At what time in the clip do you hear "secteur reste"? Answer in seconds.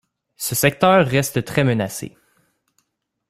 0.55-1.45